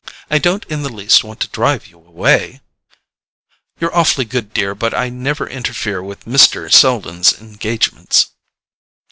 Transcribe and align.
"I 0.31 0.39
don't 0.39 0.65
in 0.65 0.81
the 0.81 0.89
least 0.91 1.23
want 1.23 1.41
to 1.41 1.47
drive 1.49 1.85
you 1.85 1.97
away." 1.99 2.61
"You're 3.79 3.95
awfully 3.95 4.25
good, 4.25 4.51
dear, 4.51 4.73
but 4.73 4.95
I 4.95 5.09
never 5.09 5.47
interfere 5.47 6.01
with 6.01 6.25
Mr. 6.25 6.73
Selden's 6.73 7.33
engagements." 7.33 8.31